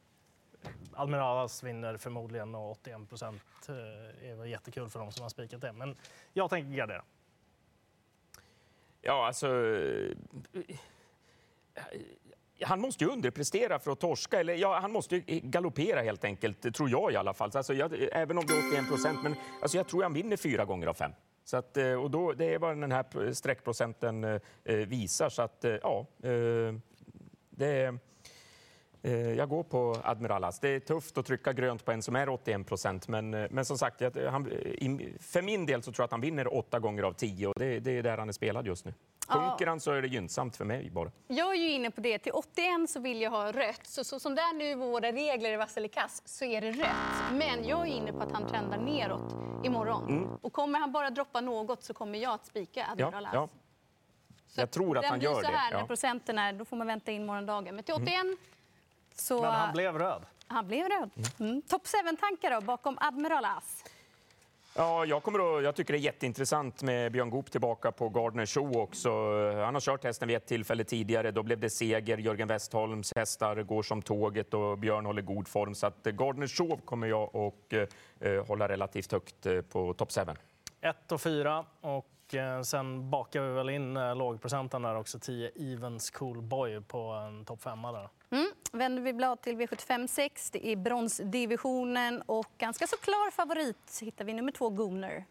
Almiralas 0.93 1.63
vinner 1.63 1.97
förmodligen 1.97 2.55
och 2.55 2.71
81 2.71 3.09
procent 3.09 3.41
eh, 3.69 4.29
är 4.29 4.35
väl 4.35 4.50
jättekul 4.50 4.89
för 4.89 5.00
dem 5.00 5.12
som 5.12 5.21
har 5.21 5.29
spikat 5.29 5.62
det. 5.62 5.73
Men 5.73 5.97
jag 6.33 6.50
tänker 6.50 6.77
gardera. 6.77 7.03
Ja, 9.01 9.27
alltså 9.27 9.47
eh, 9.47 10.15
han 12.62 12.81
måste 12.81 13.03
ju 13.03 13.09
underprestera 13.09 13.79
för 13.79 13.91
att 13.91 14.00
torska. 14.00 14.39
Eller, 14.39 14.55
ja, 14.55 14.79
han 14.79 14.91
måste 14.91 15.19
galoppera 15.27 16.01
helt 16.01 16.23
enkelt, 16.23 16.75
tror 16.75 16.89
jag 16.89 17.12
i 17.12 17.15
alla 17.15 17.33
fall. 17.33 17.51
Alltså, 17.53 17.73
jag, 17.73 17.93
även 18.12 18.38
om 18.38 18.45
det 18.45 18.53
är 18.53 18.69
81 18.69 18.88
procent, 18.88 19.23
men 19.23 19.35
alltså, 19.62 19.77
jag 19.77 19.88
tror 19.88 20.03
han 20.03 20.13
vinner 20.13 20.38
fyra 20.38 20.65
gånger 20.65 20.88
av 20.88 20.93
fem. 20.93 21.12
Så 21.43 21.57
att, 21.57 21.77
och 21.77 22.12
då, 22.12 22.33
det 22.33 22.53
är 22.53 22.59
vad 22.59 22.77
den 22.77 22.91
här 22.91 23.33
streckprocenten 23.33 24.39
visar. 24.63 25.29
Så 25.29 25.41
att, 25.41 25.65
ja, 25.81 26.05
det 27.57 28.00
jag 29.38 29.50
går 29.50 29.63
på 29.63 29.98
Admiralas. 30.03 30.60
Det 30.60 30.69
är 30.69 30.79
tufft 30.79 31.17
att 31.17 31.25
trycka 31.25 31.53
grönt 31.53 31.86
på 31.86 31.91
en 31.91 32.01
som 32.01 32.15
är 32.15 32.29
81 32.29 32.67
procent, 32.67 33.07
men, 33.07 33.29
men 33.29 33.65
som 33.65 33.77
sagt, 33.77 34.01
han, 34.29 34.45
för 35.19 35.41
min 35.41 35.65
del 35.65 35.83
så 35.83 35.91
tror 35.91 36.03
jag 36.03 36.05
att 36.05 36.12
han 36.12 36.22
vinner 36.22 36.53
åtta 36.53 36.79
gånger 36.79 37.03
av 37.03 37.13
tio 37.13 37.48
och 37.48 37.53
det, 37.60 37.79
det 37.79 37.91
är 37.91 38.03
där 38.03 38.17
han 38.17 38.29
är 38.29 38.33
spelad 38.33 38.67
just 38.67 38.86
nu. 38.86 38.93
Sjunker 39.27 39.67
han 39.67 39.79
så 39.79 39.91
är 39.91 40.01
det 40.01 40.07
gynnsamt 40.07 40.55
för 40.57 40.65
mig 40.65 40.89
bara. 40.89 41.12
Jag 41.27 41.50
är 41.50 41.60
ju 41.60 41.72
inne 41.72 41.91
på 41.91 42.01
det. 42.01 42.19
Till 42.19 42.31
81 42.31 42.89
så 42.89 43.00
vill 43.00 43.22
jag 43.22 43.31
ha 43.31 43.51
rött. 43.51 43.86
Så, 43.88 44.03
så 44.03 44.19
som 44.19 44.36
det 44.36 44.41
är 44.41 44.53
nu 44.53 44.75
våra 44.75 45.12
regler 45.12 45.53
i 45.53 45.57
Vasselikas 45.57 46.22
så 46.25 46.45
är 46.45 46.62
det 46.62 46.72
rött. 46.72 47.31
Men 47.31 47.67
jag 47.67 47.79
är 47.81 47.86
inne 47.86 48.13
på 48.13 48.19
att 48.19 48.31
han 48.31 48.48
trendar 48.48 48.77
neråt 48.77 49.36
imorgon. 49.65 50.38
Och 50.41 50.53
kommer 50.53 50.79
han 50.79 50.91
bara 50.91 51.10
droppa 51.10 51.41
något 51.41 51.83
så 51.83 51.93
kommer 51.93 52.19
jag 52.19 52.33
att 52.33 52.45
spika 52.45 52.86
Admiral 52.91 53.13
Ja, 53.24 53.29
As. 53.29 53.33
ja. 53.33 53.50
Så 54.55 54.62
Jag 54.62 54.72
tror 54.72 54.98
att 54.98 55.03
den 55.03 55.10
han 55.10 55.19
blir 55.19 55.29
gör 55.29 55.36
så 55.36 55.41
det, 55.41 55.57
här 55.57 55.72
ja. 55.72 55.79
när 55.79 55.88
procenten 55.88 56.38
är, 56.38 56.53
då 56.53 56.65
får 56.65 56.77
man 56.77 56.88
vänta 56.88 57.12
in 57.12 57.25
morgondagen. 57.25 57.75
Men 57.75 57.83
till 57.83 57.93
81 57.93 58.13
så... 59.15 59.41
Men 59.41 59.51
han 59.51 59.74
blev 59.74 59.98
röd. 59.98 60.22
han 60.48 60.67
blev 60.67 60.89
röd. 60.89 61.10
Mm. 61.39 61.62
Topp 61.62 61.83
7-tankar 61.83 62.51
då 62.51 62.62
bakom 62.62 62.98
Admiral 63.01 63.45
As? 63.45 63.83
Ja, 64.75 65.05
jag, 65.05 65.24
kommer 65.24 65.57
att, 65.57 65.63
jag 65.63 65.75
tycker 65.75 65.93
det 65.93 66.00
är 66.00 66.01
jätteintressant 66.01 66.83
med 66.83 67.12
Björn 67.12 67.29
Goop 67.29 67.51
tillbaka 67.51 67.91
på 67.91 68.10
Gardner 68.10 68.45
Show 68.45 68.77
också. 68.77 69.10
Han 69.51 69.74
har 69.74 69.81
kört 69.81 70.03
hästen 70.03 70.27
vid 70.27 70.38
ett 70.38 70.48
tillfälle 70.48 70.83
tidigare. 70.83 71.31
Då 71.31 71.43
blev 71.43 71.60
det 71.60 71.69
seger. 71.69 72.17
Jörgen 72.17 72.48
Westholms 72.48 73.13
hästar 73.15 73.63
går 73.63 73.83
som 73.83 74.01
tåget 74.01 74.53
och 74.53 74.77
Björn 74.77 75.05
håller 75.05 75.22
god 75.22 75.48
form. 75.48 75.75
Så 75.75 75.88
att 75.88 76.07
eh, 76.07 76.13
Gardner 76.13 76.48
Show 76.48 76.79
kommer 76.86 77.07
jag 77.07 77.36
att 77.36 77.74
eh, 78.19 78.45
hålla 78.45 78.67
relativt 78.67 79.12
högt 79.12 79.45
eh, 79.45 79.62
på 79.62 79.93
topp 79.93 80.12
7. 80.12 80.22
1 80.81 81.12
och 81.12 81.22
4 81.22 81.65
och 81.81 82.12
eh, 82.36 82.62
sen 82.62 83.10
bakar 83.10 83.42
vi 83.42 83.54
väl 83.54 83.70
in 83.70 83.98
eh, 83.98 84.16
lågprocenten 84.16 84.82
där 84.82 84.96
också, 84.96 85.20
10 85.20 85.52
Evens 85.56 86.12
Cool 86.12 86.42
Boy 86.42 86.82
på 86.82 87.00
en 87.00 87.46
topp 87.46 87.62
5 87.62 87.82
där. 87.82 88.10
Mm. 88.30 88.52
Vänder 88.72 89.02
vi 89.02 89.13
blad 89.13 89.42
till 89.42 89.56
V75 89.58 90.08
6. 90.08 90.52
Det 90.52 90.68
är 90.68 90.75
bronsdivisionen 90.75 92.22
och 92.22 92.48
ganska 92.58 92.88
så 92.88 92.98
klar 92.98 93.32
favorit 93.32 94.00
hittar 94.02 94.25
vi 94.25 94.34
nummer 94.34 94.52
två 94.52 94.70
Gooner. 94.70 95.25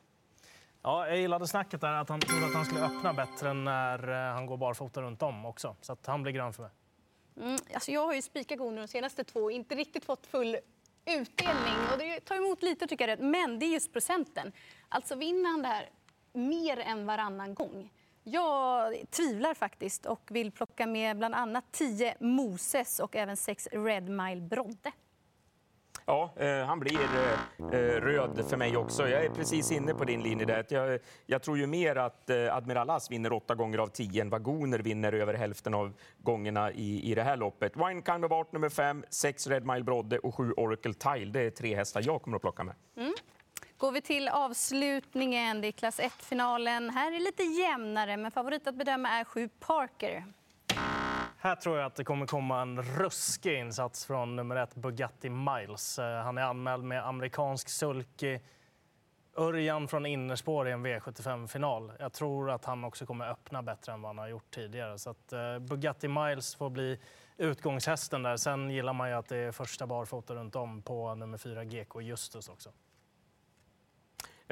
Ja, 0.82 1.08
jag 1.08 1.18
gillade 1.18 1.46
snacket 1.48 1.80
där 1.80 1.92
att 1.92 2.08
han 2.08 2.20
trodde 2.20 2.46
att 2.46 2.54
han 2.54 2.64
skulle 2.64 2.84
öppna 2.84 3.12
bättre 3.12 3.54
när 3.54 4.08
eh, 4.08 4.34
han 4.34 4.46
går 4.46 4.56
barfota 4.56 5.02
runt 5.02 5.22
om 5.22 5.46
också. 5.46 5.76
Så 5.80 5.92
att 5.92 6.06
han 6.06 6.22
blir 6.22 6.32
grön 6.32 6.52
för 6.52 6.62
mig. 6.62 6.72
Mm. 7.36 7.58
Alltså 7.74 7.90
jag 7.90 8.06
har 8.06 8.14
ju 8.14 8.22
spikat 8.22 8.58
Gooner 8.58 8.82
de 8.82 8.88
senaste 8.88 9.24
två 9.24 9.50
inte 9.50 9.74
riktigt 9.74 10.04
fått 10.04 10.26
full 10.26 10.56
utdelning. 11.04 11.74
Och 11.92 11.98
det 11.98 12.20
tar 12.20 12.36
emot 12.36 12.62
lite 12.62 12.86
tycker 12.86 13.08
jag, 13.08 13.20
men 13.20 13.58
det 13.58 13.66
är 13.66 13.70
just 13.70 13.92
procenten. 13.92 14.52
Alltså 14.88 15.14
vinner 15.14 15.50
han 15.50 15.62
det 15.62 15.68
här 15.68 15.88
mer 16.32 16.78
än 16.78 17.06
varannan 17.06 17.54
gång. 17.54 17.90
Jag 18.24 18.94
tvivlar 19.10 19.54
faktiskt 19.54 20.06
och 20.06 20.28
vill 20.30 20.52
plocka 20.52 20.86
med 20.86 21.18
bland 21.18 21.34
annat 21.34 21.64
10 21.70 22.14
Moses 22.20 23.00
och 23.00 23.16
även 23.16 23.36
6 23.36 23.68
Red 23.72 24.08
Mile 24.08 24.40
Brodde. 24.40 24.92
Ja, 26.06 26.32
eh, 26.36 26.64
han 26.64 26.80
blir 26.80 27.00
eh, 27.00 27.66
eh, 27.78 28.00
röd 28.00 28.44
för 28.48 28.56
mig 28.56 28.76
också. 28.76 29.08
Jag 29.08 29.24
är 29.24 29.30
precis 29.30 29.72
inne 29.72 29.94
på 29.94 30.04
din 30.04 30.22
linje 30.22 30.44
där. 30.44 30.66
Jag, 30.68 31.00
jag 31.26 31.42
tror 31.42 31.58
ju 31.58 31.66
mer 31.66 31.96
att 31.96 32.30
eh, 32.30 32.56
Admiral 32.56 32.90
As 32.90 33.10
vinner 33.10 33.32
åtta 33.32 33.54
gånger 33.54 33.78
av 33.78 33.86
tio 33.86 34.22
än 34.22 34.30
vad 34.30 34.42
Goner 34.42 34.78
vinner 34.78 35.12
över 35.12 35.34
hälften 35.34 35.74
av 35.74 35.92
gångerna 36.18 36.72
i, 36.72 37.10
i 37.10 37.14
det 37.14 37.22
här 37.22 37.36
loppet. 37.36 37.76
Wine 37.76 38.02
Kind 38.02 38.24
of 38.24 38.32
Art 38.32 38.52
nummer 38.52 38.68
fem, 38.68 39.04
sex 39.10 39.46
Red 39.46 39.66
Mile 39.66 39.84
Brodde 39.84 40.18
och 40.18 40.34
sju 40.34 40.52
Oracle 40.52 40.94
Tile. 40.94 41.32
Det 41.32 41.40
är 41.40 41.50
tre 41.50 41.76
hästar 41.76 42.02
jag 42.04 42.22
kommer 42.22 42.36
att 42.36 42.42
plocka 42.42 42.64
med. 42.64 42.74
Går 43.82 43.92
vi 43.92 44.00
till 44.00 44.28
avslutningen, 44.28 45.60
det 45.60 45.68
är 45.68 45.72
klass 45.72 46.00
1-finalen. 46.00 46.90
Här 46.90 47.06
är 47.06 47.18
det 47.18 47.24
lite 47.24 47.42
jämnare, 47.42 48.16
men 48.16 48.30
favorit 48.30 48.66
att 48.66 48.74
bedöma 48.74 49.08
är 49.08 49.24
7 49.24 49.48
Parker. 49.48 50.24
Här 51.38 51.56
tror 51.56 51.78
jag 51.78 51.86
att 51.86 51.94
det 51.94 52.04
kommer 52.04 52.26
komma 52.26 52.62
en 52.62 52.82
ruskig 52.82 53.58
insats 53.58 54.06
från 54.06 54.36
nummer 54.36 54.56
ett 54.56 54.74
Bugatti 54.74 55.30
Miles. 55.30 55.98
Eh, 55.98 56.22
han 56.22 56.38
är 56.38 56.42
anmäld 56.42 56.84
med 56.84 57.06
amerikansk 57.06 57.68
sulky. 57.68 58.40
Örjan 59.36 59.88
från 59.88 60.06
innerspår 60.06 60.68
i 60.68 60.72
en 60.72 60.86
V75-final. 60.86 61.92
Jag 61.98 62.12
tror 62.12 62.50
att 62.50 62.64
han 62.64 62.84
också 62.84 63.06
kommer 63.06 63.30
öppna 63.30 63.62
bättre 63.62 63.92
än 63.92 64.02
vad 64.02 64.08
han 64.08 64.18
har 64.18 64.28
gjort 64.28 64.50
tidigare. 64.50 64.98
Så 64.98 65.10
att, 65.10 65.32
eh, 65.32 65.58
Bugatti 65.58 66.08
Miles 66.08 66.54
får 66.54 66.70
bli 66.70 66.98
utgångshästen 67.36 68.22
där. 68.22 68.36
Sen 68.36 68.70
gillar 68.70 68.92
man 68.92 69.08
ju 69.08 69.14
att 69.14 69.28
det 69.28 69.36
är 69.36 69.52
första 69.52 69.86
barfota 69.86 70.34
runt 70.34 70.56
om 70.56 70.82
på 70.82 71.14
nummer 71.14 71.38
fyra 71.38 71.64
GK 71.64 72.00
Justus 72.00 72.48
också. 72.48 72.72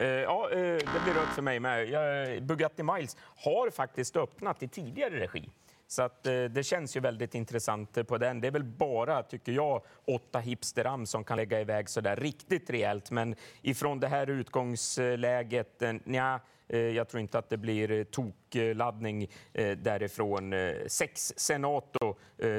Eh, 0.01 0.09
ja, 0.09 0.51
eh, 0.51 0.59
det 0.59 1.01
blir 1.05 1.15
rött 1.15 1.35
för 1.35 1.43
mig 1.43 1.61
med. 1.61 2.43
Bugatti 2.43 2.83
Miles 2.83 3.17
har 3.37 3.71
faktiskt 3.71 4.17
öppnat 4.17 4.63
i 4.63 4.69
tidigare 4.69 5.21
regi. 5.21 5.49
Så 5.87 6.03
att, 6.03 6.27
eh, 6.27 6.45
det 6.45 6.63
känns 6.63 6.97
ju 6.97 7.01
väldigt 7.01 7.35
intressant 7.35 8.07
på 8.09 8.19
den. 8.19 8.41
Det 8.41 8.47
är 8.47 8.53
väl 8.53 8.65
bara, 8.65 9.23
tycker 9.23 9.53
jag, 9.53 9.83
åtta 10.07 10.39
hipsteram 10.39 11.07
som 11.07 11.25
kan 11.25 11.37
lägga 11.37 11.61
iväg 11.61 11.89
så 11.89 12.01
där 12.01 12.17
riktigt 12.17 12.71
rejält. 12.71 13.11
Men 13.11 13.35
ifrån 13.63 14.01
det 14.01 14.09
här 14.09 14.31
utgångsläget, 14.31 15.83
nja, 16.05 16.41
jag 16.67 17.09
tror 17.09 17.21
inte 17.21 17.39
att 17.39 17.51
det 17.51 17.57
blir 17.57 18.05
tokladdning 18.05 19.31
därifrån. 19.77 20.55
Sex 20.87 21.33
Senato 21.37 22.15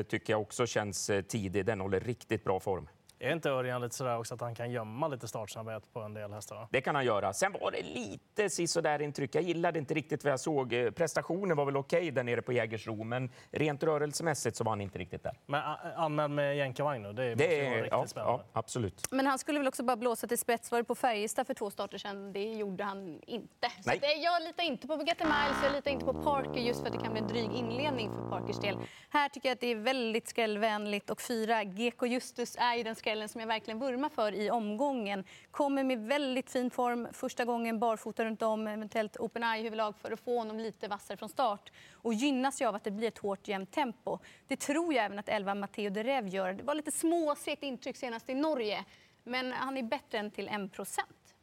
tycker 0.08 0.34
jag 0.34 0.42
också 0.42 0.66
känns 0.66 1.12
tidig. 1.28 1.66
Den 1.66 1.82
håller 1.82 2.00
riktigt 2.00 2.44
bra 2.44 2.60
form. 2.60 2.88
Är 3.24 3.32
inte 3.34 3.50
Örjan 3.50 3.82
lite 3.82 3.96
sådär 3.96 4.18
också 4.18 4.34
att 4.34 4.42
han 4.42 4.56
kan 4.56 4.72
gömma 4.72 5.08
lite 5.08 5.28
startsnabbhet 5.28 5.94
på 5.94 6.00
en 6.00 6.14
del 6.14 6.34
hästar? 6.34 6.68
Det 6.72 6.82
kan 6.82 6.96
han 6.96 7.06
göra. 7.06 7.34
Sen 7.34 7.52
var 7.62 7.72
det 7.72 7.82
lite 7.82 8.50
sisådär 8.50 9.02
intryck. 9.02 9.36
Jag 9.36 9.44
gillade 9.44 9.80
inte 9.80 9.94
riktigt 9.94 10.24
vad 10.24 10.34
jag 10.34 10.40
såg. 10.40 10.74
Eh, 10.74 10.92
Prestationen 10.92 11.58
var 11.58 11.66
väl 11.66 11.78
okej 11.78 12.12
där 12.12 12.24
nere 12.24 12.42
på 12.42 12.54
Jägersro, 12.54 13.04
men 13.04 13.30
rent 13.52 13.84
rörelsemässigt 13.84 14.56
så 14.58 14.64
var 14.64 14.72
han 14.72 14.82
inte 14.82 15.00
riktigt 15.00 15.24
där. 15.24 15.38
Men 15.46 15.62
a- 15.64 15.78
anmäld 15.96 16.34
med 16.34 16.58
jänkarvagn 16.58 17.02
nu, 17.04 17.14
det 17.14 17.30
måste 17.30 17.48
Det 17.48 17.56
ju 17.56 17.64
vara 17.64 17.72
är, 17.74 17.76
riktigt 17.78 17.92
ja, 17.92 18.08
spännande. 18.08 18.44
ja, 18.54 18.60
absolut. 18.60 19.08
Men 19.12 19.28
han 19.28 19.40
skulle 19.40 19.60
väl 19.60 19.68
också 19.68 19.84
bara 19.84 19.98
blåsa 19.98 20.28
till 20.28 20.38
spets. 20.38 20.72
Var 20.72 20.78
det 20.78 20.84
på 20.84 20.96
Färjestad 20.96 21.48
för 21.48 21.54
två 21.54 21.72
starter 21.72 21.98
sedan? 21.98 22.34
Det 22.34 22.54
gjorde 22.54 22.84
han 22.84 23.20
inte. 23.28 23.70
Så 23.70 23.90
Nej. 23.90 23.98
det, 24.02 24.14
jag 24.14 24.42
litar 24.44 24.64
inte 24.64 24.88
på 24.88 24.98
Bugatti 24.98 25.24
Miles, 25.24 25.64
jag 25.64 25.72
litar 25.72 25.92
inte 25.92 26.06
på 26.06 26.14
Parker 26.14 26.60
just 26.62 26.80
för 26.80 26.88
att 26.88 26.94
det 26.94 27.00
kan 27.00 27.12
bli 27.14 27.22
en 27.22 27.28
dryg 27.28 27.52
inledning 27.52 28.10
för 28.12 28.30
Parkers 28.30 28.60
del. 28.60 28.78
Här 29.10 29.30
tycker 29.30 29.50
jag 29.50 29.54
att 29.56 29.60
det 29.62 29.68
är 29.72 29.76
väldigt 29.76 30.28
skrällvänligt 30.28 31.10
och 31.10 31.22
fyra 31.22 31.64
GK 31.64 32.06
Justus 32.08 32.56
är 32.60 32.76
ju 32.76 32.84
den 32.84 32.96
Kellen 33.12 33.30
som 33.30 33.42
jag 33.42 33.48
verkligen 33.48 33.80
vurmar 33.80 34.10
för 34.10 34.34
i 34.34 34.52
omgången. 34.52 35.24
Kommer 35.52 35.84
med 35.84 36.00
väldigt 36.00 36.50
fin 36.50 36.72
form 36.72 37.08
första 37.14 37.46
gången 37.46 37.80
barfota 37.80 38.26
runt 38.26 38.42
om, 38.42 38.68
eventuellt 38.68 39.18
open 39.18 39.44
eye 39.44 39.64
huvudlag 39.64 39.98
för 39.98 40.12
att 40.12 40.20
få 40.20 40.38
honom 40.38 40.60
lite 40.60 40.88
vassare 40.88 41.18
från 41.18 41.30
start 41.30 41.72
och 41.94 42.14
gynnas 42.14 42.62
ju 42.62 42.66
av 42.66 42.76
att 42.76 42.84
det 42.84 42.92
blir 42.92 43.08
ett 43.08 43.18
hårt 43.18 43.48
jämnt 43.48 43.72
tempo. 43.72 44.20
Det 44.48 44.56
tror 44.56 44.94
jag 44.94 45.06
även 45.06 45.20
att 45.20 45.30
11 45.30 45.56
Matteo 45.56 45.90
de 45.90 46.04
Rev 46.04 46.28
gör. 46.28 46.54
Det 46.54 46.64
var 46.64 46.76
lite 46.76 46.92
småsegt 46.92 47.64
intryck 47.64 47.98
senast 47.98 48.30
i 48.30 48.34
Norge, 48.34 48.86
men 49.24 49.52
han 49.52 49.78
är 49.78 49.84
bättre 49.84 50.18
än 50.18 50.32
till 50.32 50.48
1 50.48 50.72
procent. 50.74 51.36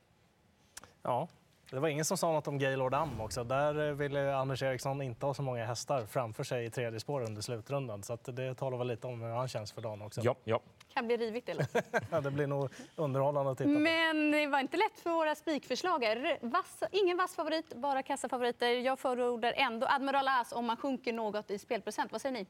Ja, 1.02 1.28
det 1.70 1.80
var 1.80 1.88
ingen 1.88 2.04
som 2.04 2.16
sa 2.18 2.32
något 2.32 2.48
om 2.48 2.58
Gaylord 2.58 2.94
Am 2.94 3.20
också. 3.20 3.44
Där 3.44 3.88
eh, 3.88 3.94
ville 3.94 4.37
Anders 4.37 4.62
Eriksson 4.62 5.02
inte 5.02 5.26
ha 5.26 5.34
så 5.34 5.42
många 5.42 5.66
hästar 5.66 6.06
framför 6.06 6.44
sig 6.44 6.64
i 6.64 6.70
tredje 6.70 7.00
spår 7.00 7.20
under 7.25 7.42
slutrundan. 7.42 8.02
Så 8.02 8.12
att 8.12 8.25
det 8.37 8.54
talar 8.54 8.78
väl 8.78 8.87
lite 8.87 9.06
om 9.06 9.22
hur 9.22 9.30
han 9.30 9.48
känns 9.48 9.72
för 9.72 9.80
dagen 9.80 10.02
också. 10.02 10.20
Ja, 10.25 10.34
ja. 10.44 10.60
Kan 10.94 11.06
bli 11.06 11.16
rivigt 11.16 11.48
eller? 11.48 11.66
Ja, 12.10 12.20
det 12.20 12.30
blir 12.30 12.46
nog 12.46 12.70
underhållande 12.96 13.52
att 13.52 13.58
titta 13.58 13.70
på. 13.75 13.78
Men 13.78 14.30
det 14.30 14.46
var 14.46 14.60
inte 14.60 14.76
lätt 14.76 15.00
för 15.00 15.10
våra 15.10 15.34
spikförslag. 15.34 16.04
här. 16.04 16.38
Vass, 16.40 16.82
ingen 16.90 17.16
vass 17.16 17.34
favorit, 17.34 17.75
bara 17.75 18.02
kassafavoriter. 18.02 18.70
Jag 18.70 18.98
förordar 18.98 19.52
ändå 19.56 19.87
Admiral 19.90 20.28
As 20.28 20.52
om 20.52 20.66
man 20.66 20.76
sjunker 20.76 21.12
något 21.12 21.50
i 21.50 21.58
spelprocent. 21.58 22.12
Vad 22.12 22.20
säger 22.20 22.32
ni? 22.32 22.46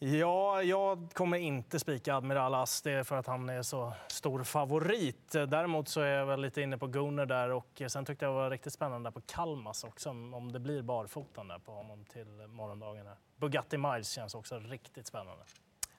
Ja, 0.00 0.62
jag 0.62 1.08
kommer 1.12 1.38
inte 1.38 1.78
spika 1.78 2.14
Admiral 2.14 2.54
As. 2.54 2.82
Det 2.82 2.92
är 2.92 3.04
för 3.04 3.16
att 3.16 3.26
han 3.26 3.48
är 3.48 3.62
så 3.62 3.92
stor 4.08 4.44
favorit. 4.44 5.32
Däremot 5.32 5.88
så 5.88 6.00
är 6.00 6.06
jag 6.06 6.26
väl 6.26 6.40
lite 6.40 6.62
inne 6.62 6.78
på 6.78 6.86
Gunnar 6.86 7.26
där 7.26 7.50
och 7.50 7.82
sen 7.88 8.04
tyckte 8.04 8.24
jag 8.24 8.34
det 8.34 8.38
var 8.38 8.50
riktigt 8.50 8.72
spännande 8.72 9.06
där 9.06 9.12
på 9.12 9.20
Kalmas 9.20 9.84
också 9.84 10.10
om 10.10 10.52
det 10.52 10.60
blir 10.60 10.82
barfotan 10.82 11.48
där 11.48 11.58
på 11.58 11.72
honom 11.72 12.04
till 12.04 12.46
morgondagen. 12.48 13.06
Här. 13.06 13.16
Bugatti 13.36 13.78
Miles 13.78 14.10
känns 14.10 14.34
också 14.34 14.58
riktigt 14.58 15.06
spännande. 15.06 15.44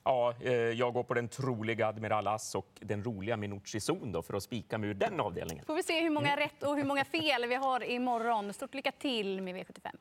ja 0.04 0.34
eh, 0.42 0.54
jag 0.54 0.94
går 0.94 1.04
på 1.04 1.14
den 1.14 1.28
troliga 1.28 1.88
Admiral 1.88 2.28
As 2.28 2.56
och 2.56 2.70
den 2.80 3.04
roliga 3.04 3.38
Minucci 3.38 3.80
Zon 3.80 4.12
då 4.12 4.22
för 4.22 4.34
att 4.34 4.44
spika 4.44 4.78
mig 4.78 4.90
ur 4.90 4.94
den 4.94 5.20
avdelningen. 5.20 5.66
Får 5.66 5.76
vi 5.76 5.84
se 5.84 6.02
hur 6.02 6.10
många 6.10 6.38
rätt 6.38 6.64
och 6.64 6.76
hur 6.76 6.84
många 6.84 7.06
fel 7.06 7.46
vi 7.46 7.56
har 7.56 7.84
imorgon. 7.84 8.54
Stort 8.54 8.74
lycka 8.74 8.92
till 8.92 9.42
med 9.42 9.56
V75. 9.56 9.96